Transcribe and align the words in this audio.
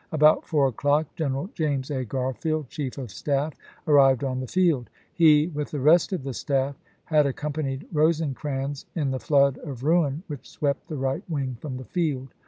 About 0.11 0.47
four 0.47 0.67
o'clock 0.69 1.05
General 1.15 1.51
James 1.53 1.91
A. 1.91 2.03
Garfield, 2.03 2.69
chief 2.69 2.97
of 2.97 3.11
staff, 3.11 3.53
arrived 3.87 4.23
on 4.23 4.39
the 4.39 4.47
field. 4.47 4.89
He, 5.13 5.45
with 5.45 5.69
the 5.69 5.79
rest 5.79 6.11
of 6.11 6.23
the 6.23 6.33
staff, 6.33 6.75
had 7.05 7.27
accom 7.27 7.53
panied 7.53 7.87
Eosecrans 7.93 8.85
in 8.95 9.11
the 9.11 9.19
flood 9.19 9.59
of 9.59 9.83
ruin 9.83 10.23
which 10.25 10.49
swept 10.49 10.87
the 10.87 10.97
right 10.97 11.21
wing 11.29 11.55
from 11.61 11.77
the 11.77 11.85
field. 11.85 12.33